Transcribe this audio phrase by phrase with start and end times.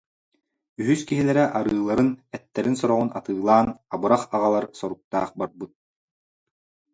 [0.81, 5.71] Үһүс киһилэрэ арыыларын, эттэрин сороҕун атыылаан «абырах» аҕалар соруктаах барбыт